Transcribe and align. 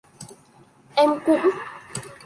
Em 0.95 1.11
cũng 1.25 1.45